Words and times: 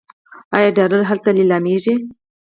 آیا 0.55 0.69
ډالر 0.77 1.01
هلته 1.09 1.29
لیلامیږي؟ 1.37 1.95